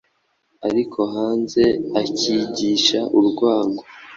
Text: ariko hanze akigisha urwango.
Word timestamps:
ariko 0.67 0.99
hanze 1.13 1.63
akigisha 1.99 2.99
urwango. 3.17 3.81